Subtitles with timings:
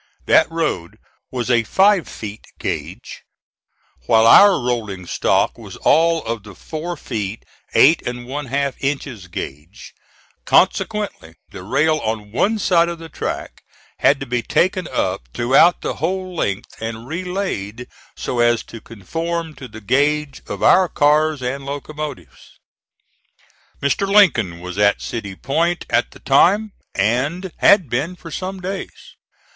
[0.25, 0.97] That road
[1.29, 3.21] was a 5 feet gauge,
[4.07, 9.93] while our rolling stock was all of the 4 feet 8 1/2 inches gauge;
[10.43, 13.61] consequently the rail on one side of the track
[13.99, 17.85] had to be taken up throughout the whole length and relaid
[18.17, 22.57] so as to conform to the gauge of our cars and locomotives.
[23.83, 24.07] Mr.
[24.07, 29.15] Lincoln was at City Point at the time, and had been for some days.